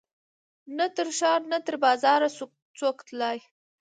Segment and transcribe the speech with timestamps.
[0.77, 2.45] نه تر ښار نه تر بازاره سو
[2.79, 3.37] څوک تللای